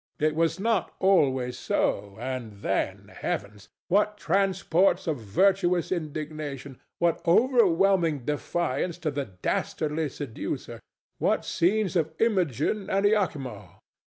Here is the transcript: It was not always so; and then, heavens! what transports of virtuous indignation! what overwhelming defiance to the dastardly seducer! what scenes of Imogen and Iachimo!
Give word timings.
It 0.17 0.33
was 0.33 0.59
not 0.59 0.91
always 0.97 1.59
so; 1.59 2.17
and 2.19 2.53
then, 2.63 3.09
heavens! 3.09 3.69
what 3.87 4.17
transports 4.17 5.05
of 5.05 5.17
virtuous 5.17 5.91
indignation! 5.91 6.79
what 6.97 7.21
overwhelming 7.27 8.25
defiance 8.25 8.97
to 8.97 9.11
the 9.11 9.25
dastardly 9.25 10.09
seducer! 10.09 10.79
what 11.19 11.45
scenes 11.45 11.95
of 11.95 12.15
Imogen 12.19 12.89
and 12.89 13.05
Iachimo! 13.05 13.77